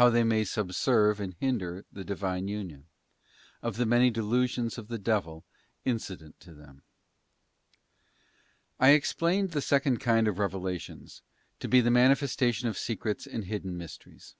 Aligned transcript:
How 0.00 0.08
they 0.08 0.24
may 0.24 0.44
subserve 0.44 1.20
and 1.20 1.34
hinder 1.34 1.84
the 1.92 2.02
Divine 2.02 2.48
union. 2.48 2.86
Of 3.60 3.76
the 3.76 3.84
many 3.84 4.08
delusions 4.08 4.78
of 4.78 4.88
the 4.88 4.96
devil 4.96 5.44
incident 5.84 6.40
to 6.40 6.54
them. 6.54 6.84
I 8.80 8.92
EXPLAINED 8.92 9.50
the 9.50 9.60
second 9.60 9.98
kind 9.98 10.26
of 10.26 10.38
revelations 10.38 11.20
to 11.60 11.68
be 11.68 11.82
the 11.82 11.90
mani 11.90 12.14
festation 12.14 12.64
of 12.64 12.78
secrets 12.78 13.26
and 13.26 13.44
hidden 13.44 13.76
mysteries. 13.76 14.36